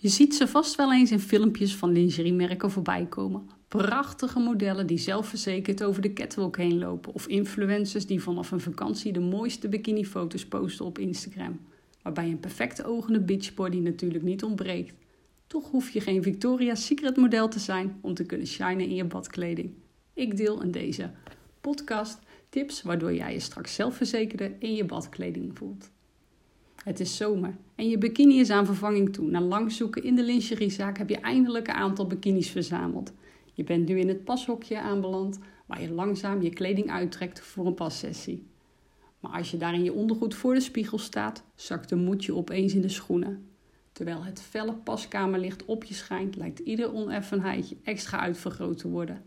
Je 0.00 0.08
ziet 0.08 0.34
ze 0.34 0.46
vast 0.46 0.74
wel 0.74 0.92
eens 0.92 1.10
in 1.10 1.20
filmpjes 1.20 1.76
van 1.76 1.92
lingeriemerken 1.92 2.70
voorbij 2.70 3.06
komen. 3.06 3.48
Prachtige 3.68 4.38
modellen 4.38 4.86
die 4.86 4.98
zelfverzekerd 4.98 5.82
over 5.82 6.02
de 6.02 6.12
catwalk 6.12 6.56
heen 6.56 6.78
lopen. 6.78 7.14
Of 7.14 7.26
influencers 7.26 8.06
die 8.06 8.22
vanaf 8.22 8.50
een 8.50 8.60
vakantie 8.60 9.12
de 9.12 9.20
mooiste 9.20 9.68
bikinifoto's 9.68 10.46
posten 10.46 10.84
op 10.84 10.98
Instagram. 10.98 11.60
Waarbij 12.02 12.24
een 12.28 12.40
perfecte 12.40 12.84
ogende 12.84 13.20
beachbody 13.20 13.78
natuurlijk 13.78 14.24
niet 14.24 14.42
ontbreekt. 14.42 14.94
Toch 15.46 15.70
hoef 15.70 15.90
je 15.90 16.00
geen 16.00 16.22
Victoria's 16.22 16.86
Secret 16.86 17.16
model 17.16 17.48
te 17.48 17.58
zijn 17.58 17.98
om 18.00 18.14
te 18.14 18.24
kunnen 18.24 18.46
shinen 18.46 18.88
in 18.88 18.94
je 18.94 19.04
badkleding. 19.04 19.70
Ik 20.12 20.36
deel 20.36 20.62
in 20.62 20.70
deze 20.70 21.10
podcast 21.60 22.18
tips 22.48 22.82
waardoor 22.82 23.14
jij 23.14 23.32
je 23.32 23.40
straks 23.40 23.74
zelfverzekerder 23.74 24.52
in 24.58 24.74
je 24.74 24.84
badkleding 24.84 25.58
voelt. 25.58 25.90
Het 26.88 27.00
is 27.00 27.16
zomer 27.16 27.56
en 27.74 27.88
je 27.88 27.98
bikini 27.98 28.40
is 28.40 28.50
aan 28.50 28.66
vervanging 28.66 29.12
toe. 29.12 29.30
Na 29.30 29.40
lang 29.40 29.72
zoeken 29.72 30.02
in 30.02 30.14
de 30.14 30.22
lingeriezaak 30.22 30.98
heb 30.98 31.08
je 31.08 31.16
eindelijk 31.16 31.68
een 31.68 31.74
aantal 31.74 32.06
bikinis 32.06 32.50
verzameld. 32.50 33.12
Je 33.52 33.64
bent 33.64 33.88
nu 33.88 33.98
in 33.98 34.08
het 34.08 34.24
pashokje 34.24 34.80
aanbeland 34.80 35.38
waar 35.66 35.82
je 35.82 35.90
langzaam 35.90 36.42
je 36.42 36.50
kleding 36.50 36.90
uittrekt 36.90 37.40
voor 37.40 37.66
een 37.66 37.74
passessie. 37.74 38.46
Maar 39.20 39.30
als 39.30 39.50
je 39.50 39.56
daar 39.56 39.74
in 39.74 39.84
je 39.84 39.92
ondergoed 39.92 40.34
voor 40.34 40.54
de 40.54 40.60
spiegel 40.60 40.98
staat, 40.98 41.44
zakt 41.54 41.88
de 41.88 41.96
moed 41.96 42.24
je 42.24 42.34
opeens 42.34 42.74
in 42.74 42.82
de 42.82 42.88
schoenen. 42.88 43.46
Terwijl 43.92 44.24
het 44.24 44.40
felle 44.40 44.74
paskamerlicht 44.74 45.64
op 45.64 45.84
je 45.84 45.94
schijnt, 45.94 46.36
lijkt 46.36 46.58
ieder 46.58 46.92
oneffenheidje 46.92 47.76
extra 47.82 48.18
uitvergroot 48.18 48.78
te 48.78 48.88
worden. 48.88 49.22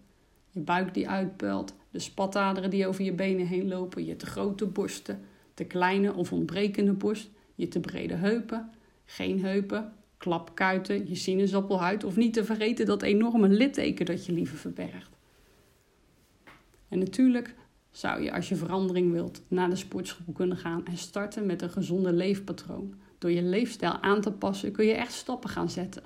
Je 0.50 0.60
buik 0.60 0.94
die 0.94 1.10
uitpuilt, 1.10 1.74
de 1.92 2.00
spataderen 2.00 2.70
die 2.70 2.88
over 2.88 3.04
je 3.04 3.14
benen 3.14 3.48
heen 3.48 3.68
lopen, 3.68 4.06
je 4.06 4.16
te 4.16 4.26
grote 4.26 4.66
borsten, 4.66 5.20
te 5.54 5.64
kleine 5.64 6.14
of 6.14 6.32
ontbrekende 6.32 6.94
borst, 6.94 7.30
je 7.62 7.68
te 7.68 7.80
brede 7.80 8.14
heupen, 8.14 8.70
geen 9.06 9.46
heupen, 9.46 9.94
klapkuiten, 10.18 11.10
je 11.10 11.16
sinaasappelhuid 11.16 12.04
of 12.04 12.16
niet 12.16 12.34
te 12.34 12.46
vergeten 12.46 12.86
dat 12.86 13.02
enorme 13.02 13.48
litteken 13.50 14.06
dat 14.06 14.26
je 14.26 14.32
liever 14.32 14.58
verbergt. 14.58 15.10
En 16.88 17.00
natuurlijk 17.00 17.56
zou 17.92 18.22
je 18.24 18.34
als 18.34 18.50
je 18.50 18.56
verandering 18.56 19.12
wilt 19.12 19.42
naar 19.48 19.70
de 19.70 19.76
sportschool 19.76 20.34
kunnen 20.34 20.58
gaan 20.58 20.86
en 20.86 20.98
starten 20.98 21.46
met 21.46 21.62
een 21.62 21.70
gezonde 21.70 22.14
leefpatroon. 22.14 22.94
Door 23.18 23.32
je 23.32 23.42
leefstijl 23.42 24.02
aan 24.02 24.22
te 24.22 24.32
passen 24.32 24.72
kun 24.72 24.86
je 24.86 24.94
echt 24.94 25.14
stappen 25.14 25.50
gaan 25.50 25.70
zetten. 25.70 26.04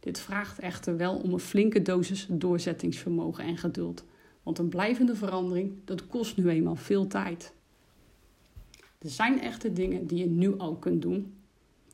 Dit 0.00 0.18
vraagt 0.18 0.58
echter 0.58 0.96
wel 0.96 1.16
om 1.16 1.32
een 1.32 1.38
flinke 1.38 1.82
dosis 1.82 2.26
doorzettingsvermogen 2.30 3.44
en 3.44 3.56
geduld. 3.56 4.04
Want 4.42 4.58
een 4.58 4.68
blijvende 4.68 5.14
verandering, 5.14 5.72
dat 5.84 6.06
kost 6.06 6.36
nu 6.36 6.48
eenmaal 6.48 6.76
veel 6.76 7.06
tijd. 7.06 7.52
Er 8.98 9.10
zijn 9.10 9.40
echte 9.40 9.72
dingen 9.72 10.06
die 10.06 10.18
je 10.18 10.26
nu 10.26 10.58
al 10.58 10.76
kunt 10.76 11.02
doen 11.02 11.36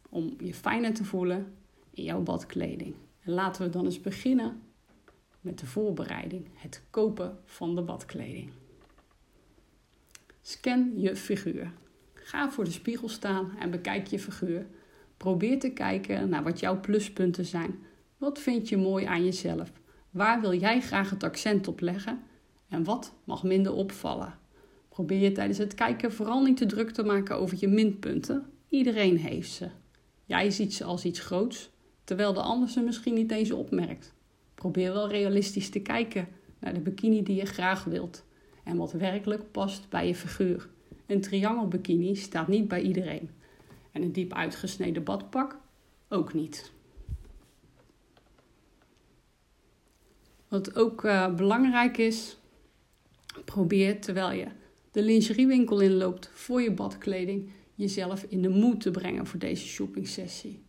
om 0.08 0.34
je 0.38 0.54
fijner 0.54 0.94
te 0.94 1.04
voelen 1.04 1.54
in 1.90 2.04
jouw 2.04 2.20
badkleding. 2.20 2.94
En 3.20 3.32
laten 3.32 3.62
we 3.62 3.70
dan 3.70 3.84
eens 3.84 4.00
beginnen 4.00 4.62
met 5.40 5.58
de 5.58 5.66
voorbereiding, 5.66 6.46
het 6.54 6.82
kopen 6.90 7.38
van 7.44 7.74
de 7.74 7.82
badkleding. 7.82 8.50
Scan 10.42 10.92
je 10.96 11.16
figuur. 11.16 11.72
Ga 12.14 12.50
voor 12.50 12.64
de 12.64 12.70
spiegel 12.70 13.08
staan 13.08 13.56
en 13.58 13.70
bekijk 13.70 14.06
je 14.06 14.18
figuur. 14.18 14.66
Probeer 15.16 15.58
te 15.58 15.70
kijken 15.70 16.28
naar 16.28 16.42
wat 16.42 16.60
jouw 16.60 16.80
pluspunten 16.80 17.44
zijn. 17.44 17.78
Wat 18.18 18.38
vind 18.38 18.68
je 18.68 18.76
mooi 18.76 19.04
aan 19.04 19.24
jezelf? 19.24 19.72
Waar 20.10 20.40
wil 20.40 20.54
jij 20.54 20.80
graag 20.80 21.10
het 21.10 21.22
accent 21.22 21.68
op 21.68 21.80
leggen? 21.80 22.22
En 22.68 22.84
wat 22.84 23.12
mag 23.24 23.42
minder 23.42 23.72
opvallen? 23.72 24.38
Probeer 24.94 25.18
je 25.18 25.32
tijdens 25.32 25.58
het 25.58 25.74
kijken 25.74 26.12
vooral 26.12 26.42
niet 26.42 26.56
te 26.56 26.66
druk 26.66 26.90
te 26.90 27.02
maken 27.02 27.36
over 27.36 27.56
je 27.60 27.68
minpunten. 27.68 28.46
Iedereen 28.68 29.16
heeft 29.16 29.50
ze. 29.50 29.68
Jij 30.24 30.50
ziet 30.50 30.74
ze 30.74 30.84
als 30.84 31.04
iets 31.04 31.20
groots, 31.20 31.70
terwijl 32.04 32.32
de 32.32 32.40
ander 32.40 32.68
ze 32.68 32.80
misschien 32.80 33.14
niet 33.14 33.30
eens 33.30 33.50
opmerkt. 33.50 34.12
Probeer 34.54 34.92
wel 34.92 35.08
realistisch 35.08 35.70
te 35.70 35.80
kijken 35.80 36.28
naar 36.58 36.74
de 36.74 36.80
bikini 36.80 37.22
die 37.22 37.36
je 37.36 37.44
graag 37.44 37.84
wilt 37.84 38.24
en 38.64 38.76
wat 38.76 38.92
werkelijk 38.92 39.50
past 39.50 39.88
bij 39.88 40.06
je 40.06 40.14
figuur. 40.14 40.68
Een 41.06 41.20
triangelbikini 41.20 42.14
staat 42.14 42.48
niet 42.48 42.68
bij 42.68 42.82
iedereen 42.82 43.30
en 43.92 44.02
een 44.02 44.12
diep 44.12 44.32
uitgesneden 44.32 45.04
badpak 45.04 45.58
ook 46.08 46.34
niet. 46.34 46.72
Wat 50.48 50.76
ook 50.76 51.04
uh, 51.04 51.34
belangrijk 51.34 51.96
is, 51.98 52.36
probeer 53.44 54.00
terwijl 54.00 54.32
je 54.32 54.46
de 54.94 55.02
lingeriewinkel 55.02 55.80
inloopt 55.80 56.30
voor 56.32 56.62
je 56.62 56.72
badkleding, 56.72 57.50
jezelf 57.74 58.26
in 58.28 58.42
de 58.42 58.48
moed 58.48 58.80
te 58.80 58.90
brengen 58.90 59.26
voor 59.26 59.38
deze 59.38 59.66
shoppingsessie. 59.66 60.62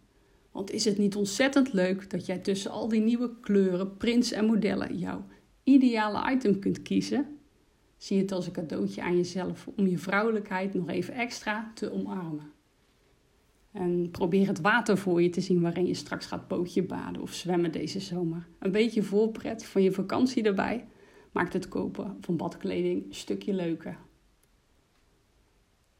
Want 0.52 0.72
is 0.72 0.86
het 0.86 0.97
niet 0.97 1.16
ontzettend 1.16 1.74
leuk 1.74 2.09
dat 2.09 2.25
jij 2.25 2.38
tussen 2.38 2.72
al 2.72 2.88
die 2.88 3.02
nieuwe 3.02 3.31
kleuren, 3.41 3.97
prints 3.97 4.31
en 4.31 4.46
modellen 4.46 4.97
jouw 4.97 5.25
ideale 5.64 6.31
item 6.31 6.59
kunt 6.59 6.81
kiezen? 6.81 7.38
Zie 7.97 8.18
het 8.19 8.31
als 8.31 8.46
een 8.46 8.52
cadeautje 8.52 9.02
aan 9.02 9.16
jezelf 9.16 9.68
om 9.75 9.88
je 9.88 9.97
vrouwelijkheid 9.97 10.74
nog 10.74 10.90
even 10.90 11.14
extra 11.14 11.72
te 11.74 11.91
omarmen. 11.91 12.52
En 13.72 14.09
probeer 14.12 14.47
het 14.47 14.62
water 14.62 14.97
voor 14.97 15.22
je 15.22 15.30
te 15.30 15.41
zien 15.41 15.62
waarin 15.62 15.88
je 15.88 15.94
straks 15.94 16.25
gaat 16.25 16.47
pootje 16.47 16.84
baden 16.84 17.22
of 17.22 17.34
zwemmen 17.34 17.72
deze 17.72 18.00
zomer. 18.00 18.47
Een 18.59 18.72
beetje 18.72 19.03
voorpret 19.03 19.66
van 19.66 19.81
je 19.81 19.91
vakantie 19.91 20.44
erbij 20.44 20.88
maakt 21.31 21.53
het 21.53 21.68
kopen 21.68 22.18
van 22.22 22.38
badkleding 22.38 23.06
een 23.06 23.14
stukje 23.14 23.53
leuker. 23.53 23.97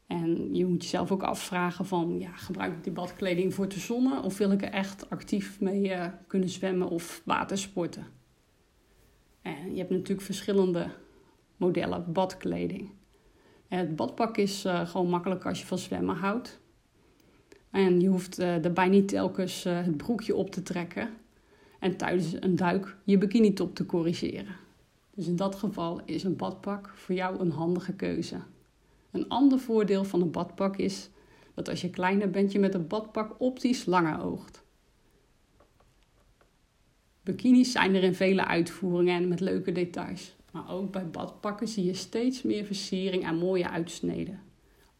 En 0.06 0.54
je 0.54 0.66
moet 0.66 0.82
jezelf 0.82 1.12
ook 1.12 1.22
afvragen 1.22 1.86
van, 1.86 2.18
ja, 2.18 2.30
gebruik 2.30 2.72
ik 2.72 2.84
die 2.84 2.92
badkleding 2.92 3.54
voor 3.54 3.66
te 3.66 3.80
zonnen 3.80 4.22
of 4.22 4.38
wil 4.38 4.50
ik 4.50 4.62
er 4.62 4.70
echt 4.70 5.10
actief 5.10 5.60
mee 5.60 5.88
uh, 5.88 6.06
kunnen 6.26 6.48
zwemmen 6.48 6.88
of 6.88 7.22
watersporten? 7.24 8.06
En 9.42 9.72
je 9.72 9.78
hebt 9.78 9.90
natuurlijk 9.90 10.20
verschillende 10.20 10.90
modellen 11.56 12.12
badkleding. 12.12 12.90
En 13.68 13.78
het 13.78 13.96
badpak 13.96 14.36
is 14.36 14.64
uh, 14.64 14.88
gewoon 14.88 15.08
makkelijk 15.08 15.46
als 15.46 15.60
je 15.60 15.66
van 15.66 15.78
zwemmen 15.78 16.16
houdt. 16.16 16.60
En 17.70 18.00
je 18.00 18.08
hoeft 18.08 18.40
uh, 18.40 18.46
daarbij 18.62 18.88
niet 18.88 19.08
telkens 19.08 19.64
het 19.64 19.96
broekje 19.96 20.34
op 20.34 20.50
te 20.50 20.62
trekken 20.62 21.08
en 21.78 21.96
tijdens 21.96 22.34
een 22.40 22.56
duik 22.56 22.96
je 23.04 23.18
bikini 23.18 23.52
top 23.52 23.74
te 23.74 23.86
corrigeren. 23.86 24.56
Dus 25.14 25.26
in 25.26 25.36
dat 25.36 25.54
geval 25.54 26.00
is 26.04 26.24
een 26.24 26.36
badpak 26.36 26.92
voor 26.94 27.14
jou 27.14 27.38
een 27.40 27.50
handige 27.50 27.92
keuze. 27.92 28.40
Een 29.16 29.28
ander 29.28 29.58
voordeel 29.58 30.04
van 30.04 30.20
een 30.20 30.30
badpak 30.30 30.76
is 30.76 31.10
dat 31.54 31.68
als 31.68 31.80
je 31.80 31.90
kleiner 31.90 32.30
bent, 32.30 32.52
je 32.52 32.58
met 32.58 32.74
een 32.74 32.86
badpak 32.86 33.34
optisch 33.38 33.84
langer 33.84 34.22
oogt. 34.22 34.62
Bikinis 37.22 37.72
zijn 37.72 37.94
er 37.94 38.02
in 38.02 38.14
vele 38.14 38.46
uitvoeringen 38.46 39.22
en 39.22 39.28
met 39.28 39.40
leuke 39.40 39.72
details. 39.72 40.36
Maar 40.52 40.70
ook 40.70 40.92
bij 40.92 41.10
badpakken 41.10 41.68
zie 41.68 41.84
je 41.84 41.94
steeds 41.94 42.42
meer 42.42 42.64
versiering 42.64 43.24
en 43.24 43.36
mooie 43.36 43.70
uitsneden. 43.70 44.40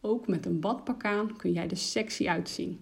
Ook 0.01 0.27
met 0.27 0.47
een 0.47 0.61
badpak 0.61 1.05
aan 1.05 1.37
kun 1.37 1.53
jij 1.53 1.69
er 1.69 1.77
sexy 1.77 2.29
uitzien. 2.29 2.81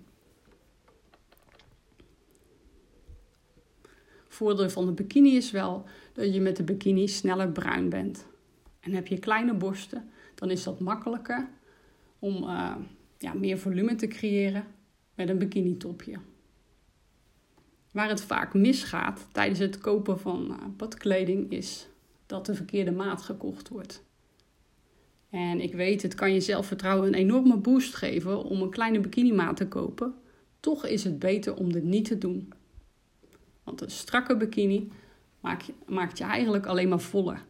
Voordeel 4.29 4.71
van 4.71 4.87
de 4.87 4.93
bikini 4.93 5.37
is 5.37 5.51
wel 5.51 5.85
dat 6.13 6.35
je 6.35 6.41
met 6.41 6.57
de 6.57 6.63
bikini 6.63 7.09
sneller 7.09 7.49
bruin 7.49 7.89
bent. 7.89 8.27
En 8.81 8.93
heb 8.93 9.07
je 9.07 9.19
kleine 9.19 9.55
borsten, 9.55 10.09
dan 10.35 10.51
is 10.51 10.63
dat 10.63 10.81
makkelijker 10.81 11.49
om 12.19 12.43
uh, 12.43 12.77
ja, 13.19 13.35
meer 13.35 13.59
volume 13.59 13.95
te 13.95 14.07
creëren 14.07 14.65
met 15.15 15.29
een 15.29 15.39
bikini 15.39 15.77
topje. 15.77 16.19
Waar 17.91 18.09
het 18.09 18.23
vaak 18.23 18.55
misgaat 18.55 19.27
tijdens 19.33 19.59
het 19.59 19.79
kopen 19.79 20.19
van 20.19 20.75
badkleding 20.77 21.51
is 21.51 21.89
dat 22.27 22.47
de 22.47 22.55
verkeerde 22.55 22.93
maat 22.93 23.23
gekocht 23.23 23.69
wordt. 23.69 24.05
En 25.31 25.61
ik 25.61 25.75
weet, 25.75 26.03
het 26.03 26.15
kan 26.15 26.33
je 26.33 26.41
zelfvertrouwen 26.41 27.09
een 27.09 27.15
enorme 27.15 27.57
boost 27.57 27.95
geven 27.95 28.45
om 28.45 28.63
een 28.63 28.71
kleine 28.71 29.01
bikinimaat 29.01 29.57
te 29.57 29.69
kopen. 29.69 30.15
Toch 30.61 30.87
is 30.87 31.05
het 31.05 31.19
beter 31.19 31.57
om 31.57 31.73
dit 31.73 31.85
niet 31.85 32.05
te 32.05 32.19
doen. 32.19 32.53
Want 33.65 33.81
een 33.81 33.91
strakke 33.91 34.37
bikini 34.37 34.91
maakt 35.87 36.19
je 36.19 36.25
eigenlijk 36.25 36.67
alleen 36.67 36.89
maar 36.89 37.01
voller. 37.01 37.45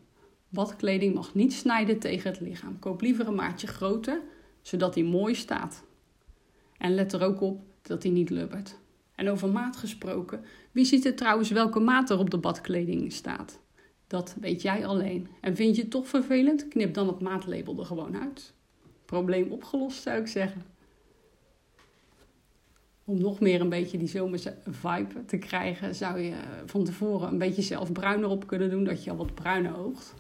Badkleding 0.55 1.15
mag 1.15 1.35
niet 1.35 1.53
snijden 1.53 1.99
tegen 1.99 2.31
het 2.31 2.41
lichaam. 2.41 2.79
Koop 2.79 3.01
liever 3.01 3.27
een 3.27 3.35
maatje 3.35 3.67
groter, 3.67 4.21
zodat 4.63 4.95
hij 4.95 5.05
mooi 5.05 5.35
staat. 5.35 5.85
En 6.79 6.95
let 6.95 7.13
er 7.13 7.23
ook 7.23 7.41
op 7.41 7.63
dat 7.83 8.03
hij 8.03 8.13
niet 8.13 8.31
lubbert. 8.31 8.79
En 9.15 9.29
over 9.29 9.49
maat 9.49 9.77
gesproken, 9.77 10.45
wie 10.73 10.85
ziet 10.85 11.05
er 11.05 11.15
trouwens 11.15 11.51
welke 11.51 11.81
maat 11.81 12.11
er 12.11 12.19
op 12.19 12.31
de 12.31 12.39
badkleding 12.39 13.13
staat? 13.13 13.61
Dat 14.07 14.37
weet 14.41 14.63
jij 14.63 14.87
alleen. 14.87 15.29
En 15.41 15.57
vind 15.57 15.77
je 15.77 15.83
het 15.83 15.91
toch 15.91 16.09
vervelend? 16.09 16.69
Knip 16.69 16.95
dan 16.95 17.07
het 17.07 17.21
maatlabel 17.21 17.79
er 17.79 17.85
gewoon 17.85 18.17
uit. 18.17 18.53
Probleem 19.05 19.53
opgelost 19.53 20.03
zou 20.03 20.21
ik 20.21 20.27
zeggen. 20.27 20.63
Om 23.05 23.21
nog 23.21 23.41
meer 23.41 23.61
een 23.61 23.69
beetje 23.69 23.99
die 23.99 24.09
zomerse 24.09 24.57
vibe 24.67 25.25
te 25.25 25.37
krijgen, 25.37 25.95
zou 25.95 26.19
je 26.21 26.35
van 26.67 26.85
tevoren 26.85 27.29
een 27.29 27.39
beetje 27.39 27.63
zelf 27.63 27.93
bruiner 27.93 28.29
op 28.29 28.47
kunnen 28.47 28.71
doen, 28.71 28.85
dat 28.85 29.05
je 29.05 29.11
al 29.11 29.17
wat 29.17 29.35
bruiner 29.35 29.77
oogt. 29.77 30.15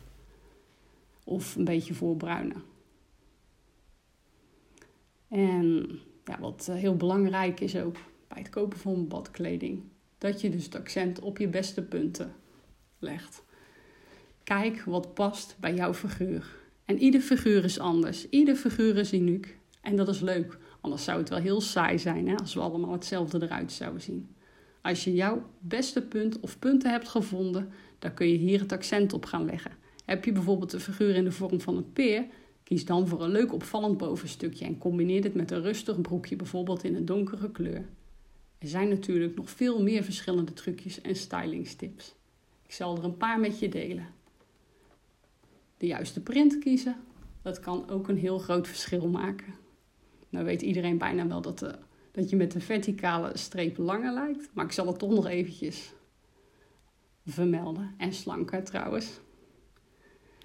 Of 1.25 1.57
een 1.57 1.65
beetje 1.65 1.95
voorbruinen. 1.95 2.63
En 5.29 5.99
ja, 6.25 6.41
wat 6.41 6.71
heel 6.73 6.97
belangrijk 6.97 7.61
is 7.61 7.77
ook 7.77 7.97
bij 8.29 8.39
het 8.39 8.51
kopen 8.51 8.79
van 8.79 9.09
badkleding, 9.09 9.83
dat 10.19 10.41
je 10.41 10.51
dus 10.51 10.65
het 10.65 10.75
accent 10.75 11.21
op 11.21 11.39
je 11.39 11.49
beste 11.49 11.83
punten 11.83 12.35
legt. 12.99 13.43
Kijk 14.45 14.83
wat 14.85 15.15
past 15.15 15.57
bij 15.61 15.75
jouw 15.75 15.95
figuur. 15.95 16.63
En 16.85 16.99
ieder 16.99 17.21
figuur 17.21 17.65
is 17.65 17.79
anders. 17.79 18.29
Ieder 18.29 18.57
figuur 18.57 18.97
is 18.97 19.13
uniek. 19.13 19.59
En 19.81 19.97
dat 19.97 20.09
is 20.09 20.21
leuk. 20.21 20.59
Anders 20.81 21.05
zou 21.05 21.19
het 21.19 21.29
wel 21.29 21.39
heel 21.39 21.61
saai 21.61 21.99
zijn 21.99 22.29
hè, 22.29 22.37
als 22.37 22.55
we 22.55 22.61
allemaal 22.61 22.93
hetzelfde 22.93 23.43
eruit 23.43 23.73
zouden 23.73 24.03
zien. 24.03 24.35
Als 24.83 25.05
je 25.05 25.15
jouw 25.15 25.51
beste 25.59 26.03
punt 26.03 26.41
of 26.41 26.59
punten 26.59 26.91
hebt 26.91 27.09
gevonden, 27.09 27.73
dan 27.99 28.15
kun 28.15 28.29
je 28.29 28.37
hier 28.37 28.61
het 28.61 28.73
accent 28.73 29.13
op 29.13 29.25
gaan 29.25 29.45
leggen. 29.45 29.73
Heb 30.05 30.25
je 30.25 30.33
bijvoorbeeld 30.33 30.73
een 30.73 30.81
figuur 30.81 31.15
in 31.15 31.25
de 31.25 31.33
vorm 31.33 31.61
van 31.61 31.77
een 31.77 31.93
peer, 31.93 32.27
kies 32.63 32.85
dan 32.85 33.09
voor 33.09 33.23
een 33.23 33.31
leuk 33.31 33.53
opvallend 33.53 33.97
bovenstukje 33.97 34.65
en 34.65 34.79
combineer 34.79 35.23
dit 35.23 35.35
met 35.35 35.51
een 35.51 35.63
rustig 35.63 36.01
broekje, 36.01 36.37
bijvoorbeeld 36.37 36.85
in 36.85 36.95
een 36.95 37.05
donkere 37.05 37.51
kleur. 37.51 37.89
Er 38.59 38.69
zijn 38.69 38.89
natuurlijk 38.89 39.37
nog 39.37 39.51
veel 39.51 39.83
meer 39.83 40.05
verschillende 40.05 40.53
trucjes 40.53 41.01
en 41.01 41.17
stylingstips. 41.17 42.15
Ik 42.63 42.73
zal 42.73 42.97
er 42.97 43.05
een 43.05 43.17
paar 43.17 43.41
met 43.41 43.59
je 43.59 43.69
delen. 43.69 44.07
De 45.77 45.87
juiste 45.87 46.21
print 46.23 46.59
kiezen, 46.59 46.97
dat 47.43 47.61
kan 47.61 47.91
ook 47.91 48.09
een 48.09 48.19
heel 48.19 48.39
groot 48.39 48.69
verschil 48.69 49.09
maken. 49.09 49.55
Nou 50.29 50.45
weet 50.45 50.63
iedereen 50.63 50.99
bijna 50.99 51.27
wel 51.27 51.41
dat, 51.41 51.59
de, 51.59 51.67
eh, 51.67 51.83
dat 52.11 52.31
je 52.31 52.37
met 52.37 52.53
de 52.53 52.61
verticale 52.61 53.39
streep 53.39 53.77
langer 53.77 54.13
lijkt, 54.13 54.51
maar 54.53 54.65
ik 54.65 54.73
zal 54.73 54.87
het 54.87 54.99
toch 54.99 55.11
nog 55.11 55.27
eventjes 55.27 55.93
vermelden. 57.27 57.95
En 57.97 58.13
slanker 58.13 58.65
trouwens. 58.65 59.21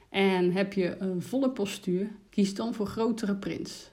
En 0.10 0.52
heb 0.52 0.74
je 0.74 0.98
een 0.98 1.22
volle 1.22 1.50
postuur, 1.50 2.12
kies 2.30 2.54
dan 2.56 2.74
voor 2.74 2.86
grotere 2.86 3.36
prints. 3.36 3.92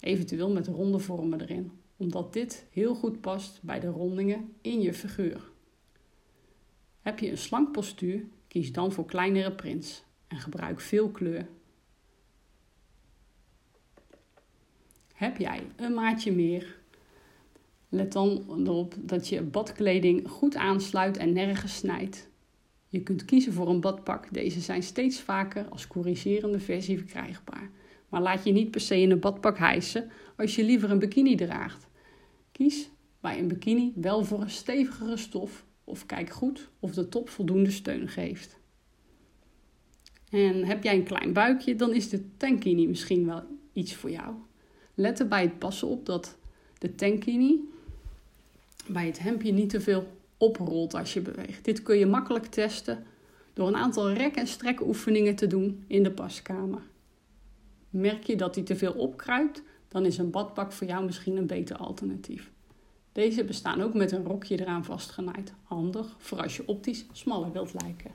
Eventueel 0.00 0.50
met 0.50 0.66
ronde 0.66 0.98
vormen 0.98 1.40
erin, 1.40 1.72
omdat 1.96 2.32
dit 2.32 2.66
heel 2.70 2.94
goed 2.94 3.20
past 3.20 3.62
bij 3.62 3.80
de 3.80 3.86
rondingen 3.86 4.52
in 4.60 4.80
je 4.80 4.94
figuur. 4.94 5.50
Heb 7.00 7.18
je 7.18 7.30
een 7.30 7.38
slank 7.38 7.72
postuur, 7.72 8.24
kies 8.48 8.72
dan 8.72 8.92
voor 8.92 9.06
kleinere 9.06 9.52
prints 9.52 10.02
en 10.26 10.38
gebruik 10.38 10.80
veel 10.80 11.10
kleur. 11.10 11.48
Heb 15.14 15.36
jij 15.36 15.66
een 15.76 15.94
maatje 15.94 16.32
meer? 16.32 16.78
Let 17.88 18.12
dan 18.12 18.44
erop 18.66 18.94
dat 18.98 19.28
je 19.28 19.42
badkleding 19.42 20.28
goed 20.28 20.56
aansluit 20.56 21.16
en 21.16 21.32
nergens 21.32 21.76
snijdt. 21.76 22.29
Je 22.90 23.02
kunt 23.02 23.24
kiezen 23.24 23.52
voor 23.52 23.68
een 23.68 23.80
badpak. 23.80 24.32
Deze 24.32 24.60
zijn 24.60 24.82
steeds 24.82 25.20
vaker 25.20 25.68
als 25.68 25.86
corrigerende 25.86 26.60
versie 26.60 26.98
verkrijgbaar. 26.98 27.70
Maar 28.08 28.22
laat 28.22 28.44
je 28.44 28.52
niet 28.52 28.70
per 28.70 28.80
se 28.80 29.00
in 29.00 29.10
een 29.10 29.20
badpak 29.20 29.58
hijsen 29.58 30.10
als 30.36 30.56
je 30.56 30.64
liever 30.64 30.90
een 30.90 30.98
bikini 30.98 31.36
draagt. 31.36 31.88
Kies 32.52 32.90
bij 33.20 33.38
een 33.38 33.48
bikini 33.48 33.92
wel 33.94 34.24
voor 34.24 34.40
een 34.40 34.50
stevigere 34.50 35.16
stof 35.16 35.64
of 35.84 36.06
kijk 36.06 36.30
goed 36.30 36.68
of 36.80 36.92
de 36.92 37.08
top 37.08 37.28
voldoende 37.28 37.70
steun 37.70 38.08
geeft. 38.08 38.58
En 40.30 40.64
heb 40.64 40.82
jij 40.82 40.94
een 40.94 41.04
klein 41.04 41.32
buikje, 41.32 41.76
dan 41.76 41.94
is 41.94 42.08
de 42.08 42.36
tankini 42.36 42.88
misschien 42.88 43.26
wel 43.26 43.42
iets 43.72 43.94
voor 43.94 44.10
jou. 44.10 44.34
Let 44.94 45.20
er 45.20 45.28
bij 45.28 45.42
het 45.42 45.58
passen 45.58 45.88
op 45.88 46.06
dat 46.06 46.38
de 46.78 46.94
tankini 46.94 47.60
bij 48.86 49.06
het 49.06 49.18
hemdje 49.18 49.52
niet 49.52 49.70
te 49.70 49.80
veel 49.80 50.06
oprolt 50.40 50.94
als 50.94 51.14
je 51.14 51.20
beweegt. 51.20 51.64
Dit 51.64 51.82
kun 51.82 51.98
je 51.98 52.06
makkelijk 52.06 52.46
testen 52.46 53.04
door 53.52 53.68
een 53.68 53.76
aantal 53.76 54.12
rek- 54.12 54.36
en 54.36 54.46
strekoefeningen 54.46 55.34
te 55.34 55.46
doen 55.46 55.84
in 55.86 56.02
de 56.02 56.10
paskamer. 56.10 56.82
Merk 57.90 58.24
je 58.24 58.36
dat 58.36 58.54
hij 58.54 58.64
te 58.64 58.76
veel 58.76 58.92
opkruipt, 58.92 59.62
dan 59.88 60.06
is 60.06 60.18
een 60.18 60.30
badpak 60.30 60.72
voor 60.72 60.86
jou 60.86 61.04
misschien 61.04 61.36
een 61.36 61.46
beter 61.46 61.76
alternatief. 61.76 62.50
Deze 63.12 63.44
bestaan 63.44 63.80
ook 63.80 63.94
met 63.94 64.12
een 64.12 64.24
rokje 64.24 64.60
eraan 64.60 64.84
vastgenaaid. 64.84 65.52
Handig 65.62 66.14
voor 66.18 66.42
als 66.42 66.56
je 66.56 66.66
optisch 66.66 67.06
smaller 67.12 67.52
wilt 67.52 67.82
lijken. 67.82 68.10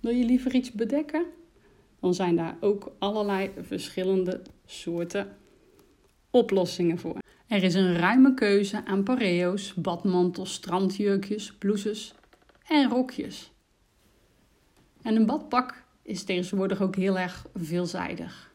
Wil 0.00 0.12
je 0.12 0.24
liever 0.24 0.54
iets 0.54 0.72
bedekken? 0.72 1.24
Dan 2.00 2.14
zijn 2.14 2.36
daar 2.36 2.56
ook 2.60 2.92
allerlei 2.98 3.50
verschillende 3.60 4.42
soorten 4.66 5.36
oplossingen 6.30 6.98
voor. 6.98 7.21
Er 7.52 7.62
is 7.62 7.74
een 7.74 7.96
ruime 7.96 8.34
keuze 8.34 8.84
aan 8.84 9.02
pareo's, 9.02 9.74
badmantels, 9.74 10.52
strandjurkjes, 10.52 11.52
blouses 11.52 12.14
en 12.66 12.88
rokjes. 12.88 13.52
En 15.02 15.16
een 15.16 15.26
badpak 15.26 15.84
is 16.02 16.24
tegenwoordig 16.24 16.80
ook 16.80 16.96
heel 16.96 17.18
erg 17.18 17.46
veelzijdig. 17.54 18.52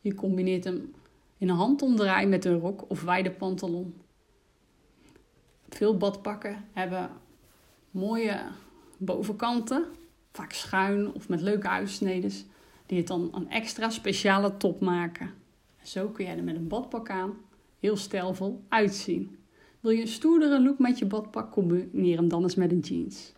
Je 0.00 0.14
combineert 0.14 0.64
hem 0.64 0.94
in 1.38 1.48
een 1.48 1.56
handomdraai 1.56 2.26
met 2.26 2.44
een 2.44 2.58
rok 2.58 2.90
of 2.90 3.02
wijde 3.02 3.30
pantalon. 3.30 3.94
Veel 5.68 5.96
badpakken 5.96 6.64
hebben 6.72 7.10
mooie 7.90 8.40
bovenkanten, 8.98 9.84
vaak 10.32 10.52
schuin 10.52 11.12
of 11.12 11.28
met 11.28 11.40
leuke 11.40 11.68
uitsneden, 11.68 12.32
die 12.86 12.98
het 12.98 13.06
dan 13.06 13.30
een 13.32 13.50
extra 13.50 13.90
speciale 13.90 14.56
top 14.56 14.80
maken. 14.80 15.30
Zo 15.82 16.08
kun 16.08 16.24
jij 16.24 16.36
er 16.36 16.44
met 16.44 16.56
een 16.56 16.68
badpak 16.68 17.10
aan 17.10 17.44
heel 17.78 17.96
stijlvol 17.96 18.64
uitzien. 18.68 19.36
Wil 19.80 19.90
je 19.90 20.00
een 20.00 20.08
stoerdere 20.08 20.62
look 20.62 20.78
met 20.78 20.98
je 20.98 21.06
badpak, 21.06 21.52
combineer 21.52 22.16
hem 22.16 22.28
dan 22.28 22.42
eens 22.42 22.54
met 22.54 22.72
een 22.72 22.78
jeans. 22.78 23.32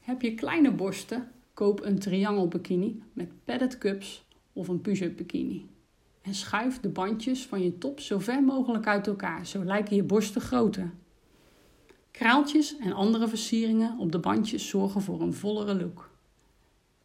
Heb 0.00 0.22
je 0.22 0.34
kleine 0.34 0.72
borsten, 0.72 1.30
koop 1.54 1.82
een 1.82 1.98
triangle 1.98 2.48
bikini 2.48 3.02
met 3.12 3.44
padded 3.44 3.78
cups 3.78 4.24
of 4.52 4.68
een 4.68 4.80
push-up 4.80 5.16
bikini. 5.16 5.66
En 6.22 6.34
schuif 6.34 6.80
de 6.80 6.88
bandjes 6.88 7.46
van 7.46 7.62
je 7.62 7.78
top 7.78 8.00
zo 8.00 8.18
ver 8.18 8.42
mogelijk 8.42 8.86
uit 8.86 9.06
elkaar, 9.06 9.46
zo 9.46 9.64
lijken 9.64 9.96
je 9.96 10.02
borsten 10.02 10.40
groter. 10.40 10.90
Kraaltjes 12.10 12.76
en 12.76 12.92
andere 12.92 13.28
versieringen 13.28 13.98
op 13.98 14.12
de 14.12 14.18
bandjes 14.18 14.68
zorgen 14.68 15.02
voor 15.02 15.20
een 15.20 15.34
vollere 15.34 15.74
look. 15.74 16.10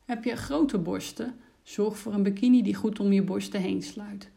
Heb 0.06 0.24
je 0.24 0.36
grote 0.36 0.78
borsten, 0.78 1.36
Zorg 1.63 1.98
voor 1.98 2.13
een 2.13 2.24
bikini 2.24 2.63
die 2.63 2.75
goed 2.75 3.00
om 3.00 3.12
je 3.12 3.24
borsten 3.24 3.62
heen 3.62 3.81
sluit. 3.81 4.31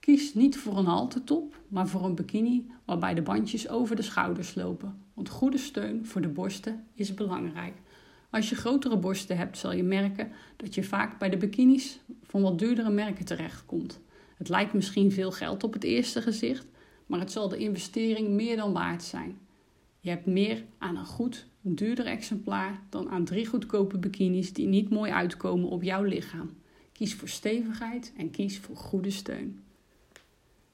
Kies 0.00 0.34
niet 0.34 0.58
voor 0.58 0.78
een 0.78 0.84
haltetop, 0.84 1.60
maar 1.68 1.88
voor 1.88 2.04
een 2.04 2.14
bikini 2.14 2.66
waarbij 2.84 3.14
de 3.14 3.22
bandjes 3.22 3.68
over 3.68 3.96
de 3.96 4.02
schouders 4.02 4.54
lopen. 4.54 5.02
Want 5.14 5.28
goede 5.28 5.58
steun 5.58 6.06
voor 6.06 6.20
de 6.20 6.28
borsten 6.28 6.84
is 6.94 7.14
belangrijk. 7.14 7.74
Als 8.30 8.48
je 8.48 8.54
grotere 8.54 8.96
borsten 8.96 9.36
hebt, 9.36 9.58
zal 9.58 9.72
je 9.72 9.82
merken 9.82 10.32
dat 10.56 10.74
je 10.74 10.84
vaak 10.84 11.18
bij 11.18 11.30
de 11.30 11.36
bikinis 11.36 12.00
van 12.22 12.42
wat 12.42 12.58
duurdere 12.58 12.90
merken 12.90 13.24
terechtkomt. 13.24 14.00
Het 14.36 14.48
lijkt 14.48 14.72
misschien 14.72 15.12
veel 15.12 15.30
geld 15.30 15.64
op 15.64 15.72
het 15.72 15.84
eerste 15.84 16.22
gezicht, 16.22 16.66
maar 17.06 17.20
het 17.20 17.32
zal 17.32 17.48
de 17.48 17.56
investering 17.56 18.28
meer 18.28 18.56
dan 18.56 18.72
waard 18.72 19.02
zijn. 19.02 19.38
Je 20.00 20.10
hebt 20.10 20.26
meer 20.26 20.64
aan 20.78 20.96
een 20.96 21.06
goed, 21.06 21.46
duurder 21.60 22.06
exemplaar 22.06 22.80
dan 22.88 23.10
aan 23.10 23.24
drie 23.24 23.46
goedkope 23.46 23.98
bikinis 23.98 24.52
die 24.52 24.66
niet 24.66 24.90
mooi 24.90 25.12
uitkomen 25.12 25.68
op 25.68 25.82
jouw 25.82 26.02
lichaam. 26.02 26.50
Kies 27.02 27.14
voor 27.14 27.28
stevigheid 27.28 28.12
en 28.16 28.30
kies 28.30 28.58
voor 28.58 28.76
goede 28.76 29.10
steun. 29.10 29.64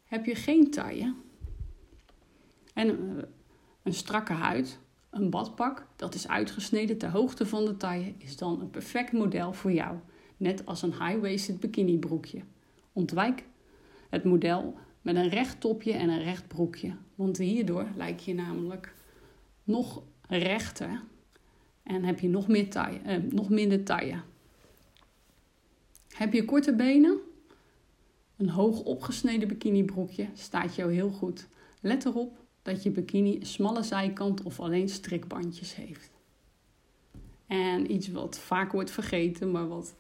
Heb 0.05 0.25
je 0.25 0.35
geen 0.35 0.71
taille 0.71 1.15
en 2.75 2.89
eh, 2.89 3.25
een 3.83 3.95
strakke 3.95 4.33
huid, 4.33 4.79
een 5.11 5.31
badpak 5.31 5.87
dat 5.97 6.15
is 6.15 6.29
uitgesneden 6.29 6.99
ter 6.99 7.11
hoogte 7.11 7.47
van 7.47 7.65
de 7.65 7.77
taille 7.77 8.15
is 8.19 8.37
dan 8.37 8.61
een 8.61 8.71
perfect 8.71 9.13
model 9.13 9.53
voor 9.53 9.73
jou, 9.73 9.97
net 10.37 10.67
als 10.67 10.83
een 10.83 10.93
high-waisted 10.93 11.61
bikini 11.61 11.99
broekje. 11.99 12.43
Ontwijk 12.93 13.45
het 14.11 14.25
model 14.25 14.79
met 15.03 15.17
een 15.17 15.29
recht 15.29 15.61
topje 15.61 15.93
en 15.93 16.09
een 16.09 16.23
recht 16.23 16.49
broekje, 16.49 16.97
want 17.15 17.39
hierdoor 17.39 17.87
lijkt 17.97 18.25
je 18.25 18.35
namelijk 18.35 18.95
nog 19.65 20.03
rechter 20.29 21.03
en 21.83 22.05
heb 22.05 22.21
je 22.21 22.29
nog, 22.29 22.49
meer 22.49 22.71
taille, 22.71 22.99
eh, 22.99 23.17
nog 23.31 23.49
minder 23.49 23.85
taille. 23.85 24.21
Heb 26.19 26.33
je 26.33 26.45
korte 26.45 26.75
benen? 26.75 27.19
Een 28.37 28.49
hoog 28.49 28.83
opgesneden 28.83 29.49
bikinibroekje 29.49 30.29
staat 30.35 30.75
jou 30.75 30.93
heel 30.93 31.11
goed. 31.11 31.47
Let 31.81 32.05
erop 32.05 32.37
dat 32.63 32.83
je 32.83 32.91
bikini 32.91 33.37
een 33.37 33.47
smalle 33.47 33.83
zijkant 33.83 34.43
of 34.43 34.61
alleen 34.61 34.89
strikbandjes 34.89 35.75
heeft. 35.75 36.11
En 37.47 37.93
iets 37.93 38.09
wat 38.09 38.39
vaak 38.39 38.73
wordt 38.73 38.91
vergeten, 38.91 39.51
maar 39.51 39.69
wat 39.69 39.95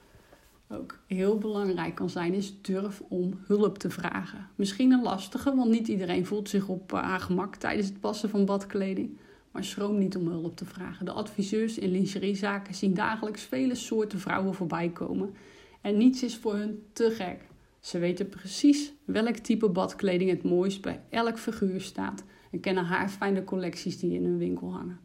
ook 0.68 0.98
heel 1.06 1.38
belangrijk 1.38 1.94
kan 1.94 2.10
zijn, 2.10 2.34
is 2.34 2.62
durf 2.62 3.02
om 3.08 3.40
hulp 3.46 3.78
te 3.78 3.90
vragen. 3.90 4.48
Misschien 4.54 4.92
een 4.92 5.02
lastige, 5.02 5.54
want 5.54 5.70
niet 5.70 5.88
iedereen 5.88 6.26
voelt 6.26 6.48
zich 6.48 6.68
op 6.68 6.92
eh, 6.92 7.02
haar 7.02 7.20
gemak 7.20 7.56
tijdens 7.56 7.88
het 7.88 8.00
passen 8.00 8.30
van 8.30 8.44
badkleding. 8.44 9.18
Maar 9.50 9.64
schroom 9.64 9.98
niet 9.98 10.16
om 10.16 10.28
hulp 10.28 10.56
te 10.56 10.64
vragen. 10.64 11.04
De 11.04 11.12
adviseurs 11.12 11.78
in 11.78 11.90
lingeriezaken 11.90 12.75
zien 12.75 12.94
dagelijks 12.94 13.42
vele 13.42 13.75
soorten 13.75 14.18
vrouwen 14.18 14.54
voorbij 14.54 14.88
komen 14.88 15.34
en 15.80 15.97
niets 15.97 16.23
is 16.23 16.37
voor 16.37 16.54
hun 16.54 16.82
te 16.92 17.11
gek. 17.11 17.49
Ze 17.80 17.99
weten 17.99 18.28
precies 18.28 18.92
welk 19.04 19.37
type 19.37 19.68
badkleding 19.68 20.30
het 20.30 20.42
mooist 20.42 20.82
bij 20.82 21.02
elk 21.08 21.38
figuur 21.38 21.80
staat 21.80 22.25
en 22.50 22.61
kennen 22.61 22.85
haarfijne 22.85 23.44
collecties 23.44 23.99
die 23.99 24.14
in 24.14 24.25
hun 24.25 24.38
winkel 24.38 24.73
hangen. 24.73 25.00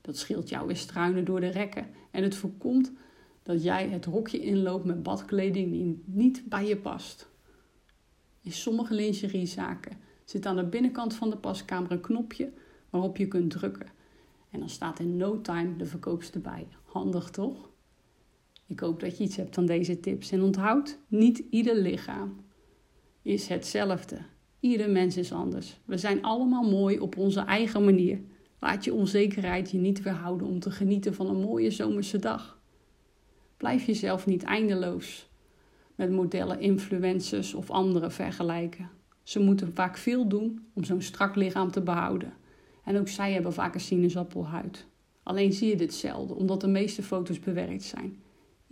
Dat 0.00 0.16
scheelt 0.16 0.48
jou 0.48 0.66
weer 0.66 0.76
struinen 0.76 1.24
door 1.24 1.40
de 1.40 1.48
rekken 1.48 1.86
en 2.10 2.22
het 2.22 2.34
voorkomt 2.34 2.92
dat 3.42 3.62
jij 3.62 3.88
het 3.88 4.04
hokje 4.04 4.40
inloopt 4.40 4.84
met 4.84 5.02
badkleding 5.02 5.70
die 5.70 6.02
niet 6.04 6.42
bij 6.48 6.66
je 6.66 6.76
past. 6.76 7.30
In 8.40 8.52
sommige 8.52 8.94
lingeriezaken 8.94 9.96
Zit 10.24 10.46
aan 10.46 10.56
de 10.56 10.64
binnenkant 10.64 11.14
van 11.14 11.30
de 11.30 11.36
paskamer 11.36 11.92
een 11.92 12.00
knopje 12.00 12.52
waarop 12.90 13.16
je 13.16 13.28
kunt 13.28 13.50
drukken. 13.50 13.86
En 14.50 14.58
dan 14.58 14.68
staat 14.68 14.98
in 14.98 15.16
no 15.16 15.40
time 15.40 15.76
de 15.76 15.86
verkoopster 15.86 16.40
bij. 16.40 16.68
Handig 16.84 17.30
toch? 17.30 17.70
Ik 18.72 18.80
hoop 18.80 19.00
dat 19.00 19.18
je 19.18 19.24
iets 19.24 19.36
hebt 19.36 19.58
aan 19.58 19.66
deze 19.66 20.00
tips. 20.00 20.30
En 20.30 20.42
onthoud, 20.42 20.98
niet 21.08 21.42
ieder 21.50 21.76
lichaam 21.76 22.36
is 23.22 23.48
hetzelfde. 23.48 24.18
Ieder 24.60 24.90
mens 24.90 25.16
is 25.16 25.32
anders. 25.32 25.80
We 25.84 25.96
zijn 25.98 26.22
allemaal 26.22 26.70
mooi 26.70 26.98
op 26.98 27.16
onze 27.16 27.40
eigen 27.40 27.84
manier. 27.84 28.20
Laat 28.58 28.84
je 28.84 28.94
onzekerheid 28.94 29.70
je 29.70 29.78
niet 29.78 30.02
weerhouden 30.02 30.46
om 30.46 30.58
te 30.58 30.70
genieten 30.70 31.14
van 31.14 31.26
een 31.26 31.40
mooie 31.40 31.70
zomerse 31.70 32.18
dag. 32.18 32.60
Blijf 33.56 33.86
jezelf 33.86 34.26
niet 34.26 34.42
eindeloos 34.42 35.28
met 35.94 36.10
modellen, 36.10 36.60
influencers 36.60 37.54
of 37.54 37.70
anderen 37.70 38.12
vergelijken. 38.12 38.90
Ze 39.22 39.40
moeten 39.40 39.74
vaak 39.74 39.96
veel 39.96 40.28
doen 40.28 40.66
om 40.72 40.84
zo'n 40.84 41.02
strak 41.02 41.36
lichaam 41.36 41.70
te 41.70 41.80
behouden. 41.80 42.32
En 42.84 42.98
ook 42.98 43.08
zij 43.08 43.32
hebben 43.32 43.52
vaak 43.52 43.74
een 43.74 43.80
sinaasappelhuid. 43.80 44.86
Alleen 45.22 45.52
zie 45.52 45.68
je 45.68 45.76
dit 45.76 45.94
zelden, 45.94 46.36
omdat 46.36 46.60
de 46.60 46.68
meeste 46.68 47.02
foto's 47.02 47.38
bewerkt 47.38 47.82
zijn. 47.82 48.20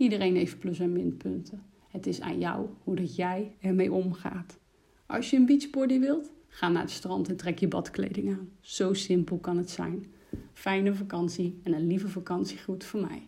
Iedereen 0.01 0.35
heeft 0.35 0.59
plus- 0.59 0.79
en 0.79 0.91
minpunten. 0.91 1.63
Het 1.87 2.07
is 2.07 2.21
aan 2.21 2.39
jou 2.39 2.67
hoe 2.83 2.95
dat 2.95 3.15
jij 3.15 3.55
ermee 3.59 3.91
omgaat. 3.91 4.59
Als 5.05 5.29
je 5.29 5.37
een 5.37 5.45
beachbody 5.45 5.99
wilt, 5.99 6.31
ga 6.47 6.69
naar 6.69 6.81
het 6.81 6.91
strand 6.91 7.29
en 7.29 7.37
trek 7.37 7.59
je 7.59 7.67
badkleding 7.67 8.29
aan. 8.29 8.49
Zo 8.59 8.93
simpel 8.93 9.37
kan 9.37 9.57
het 9.57 9.69
zijn. 9.69 10.05
Fijne 10.53 10.95
vakantie 10.95 11.59
en 11.63 11.73
een 11.73 11.87
lieve 11.87 12.07
vakantiegroet 12.07 12.83
voor 12.83 13.01
mij. 13.01 13.27